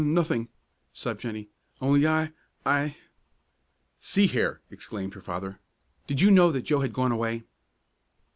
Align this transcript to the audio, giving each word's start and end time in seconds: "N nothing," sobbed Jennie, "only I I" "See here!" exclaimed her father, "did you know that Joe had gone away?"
"N 0.01 0.15
nothing," 0.15 0.47
sobbed 0.93 1.21
Jennie, 1.21 1.47
"only 1.79 2.07
I 2.07 2.31
I" 2.65 2.97
"See 4.13 4.25
here!" 4.25 4.59
exclaimed 4.71 5.13
her 5.13 5.21
father, 5.21 5.59
"did 6.07 6.19
you 6.21 6.31
know 6.31 6.51
that 6.51 6.63
Joe 6.63 6.79
had 6.79 6.91
gone 6.91 7.11
away?" 7.11 7.43